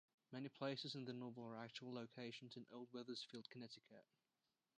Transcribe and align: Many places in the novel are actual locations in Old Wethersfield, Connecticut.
Many 0.31 0.49
places 0.49 0.95
in 0.95 1.05
the 1.05 1.13
novel 1.13 1.43
are 1.45 1.63
actual 1.63 1.93
locations 1.93 2.57
in 2.57 2.65
Old 2.71 2.87
Wethersfield, 2.91 3.47
Connecticut. 3.51 4.07